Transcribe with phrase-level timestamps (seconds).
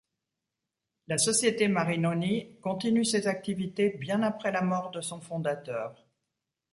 [1.09, 6.03] La société Marinoni continue ses activités bien après la mort de son fondateur.